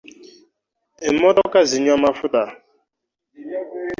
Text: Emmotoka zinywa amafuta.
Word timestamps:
Emmotoka 1.07 1.59
zinywa 1.69 1.95
amafuta. 1.99 2.41